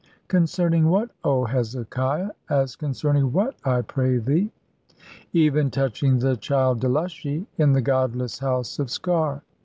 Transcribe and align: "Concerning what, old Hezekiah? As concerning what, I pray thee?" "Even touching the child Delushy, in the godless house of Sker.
"Concerning 0.27 0.89
what, 0.89 1.11
old 1.23 1.49
Hezekiah? 1.49 2.31
As 2.49 2.75
concerning 2.75 3.31
what, 3.31 3.53
I 3.63 3.83
pray 3.83 4.17
thee?" 4.17 4.51
"Even 5.31 5.69
touching 5.69 6.17
the 6.17 6.35
child 6.37 6.81
Delushy, 6.81 7.45
in 7.59 7.73
the 7.73 7.81
godless 7.83 8.39
house 8.39 8.79
of 8.79 8.87
Sker. 8.89 9.43